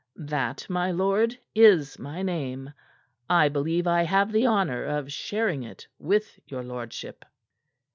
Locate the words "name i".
2.23-3.49